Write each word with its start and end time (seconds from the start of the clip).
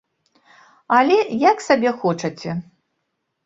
Але, 1.01 1.19
як 1.51 1.57
сабе 1.67 1.95
хочаце. 2.01 2.51